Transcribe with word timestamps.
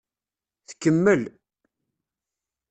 Tkemmel. 0.67 1.23